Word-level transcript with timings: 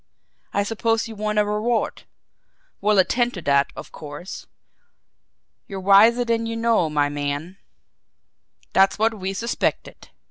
I 0.51 0.63
suppose 0.63 1.07
you 1.07 1.13
want 1.15 1.37
a 1.37 1.45
reward 1.45 2.05
we'll 2.81 2.97
attend 2.97 3.35
to 3.35 3.41
that, 3.43 3.71
of 3.75 3.91
course. 3.91 4.47
You're 5.67 5.79
wiser 5.79 6.25
than 6.25 6.47
you 6.47 6.55
know, 6.55 6.89
my 6.89 7.07
man. 7.07 7.57
That's 8.73 8.97
what 8.97 9.13
we 9.13 9.33
suspected. 9.33 10.09